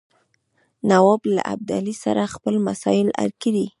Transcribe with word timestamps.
نواب 0.89 1.21
له 1.35 1.41
ابدالي 1.53 1.95
سره 2.03 2.23
خپل 2.33 2.55
مسایل 2.67 3.07
حل 3.19 3.31
کړي. 3.43 3.65